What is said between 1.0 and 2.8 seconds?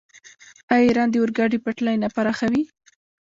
د اورګاډي پټلۍ نه پراخوي؟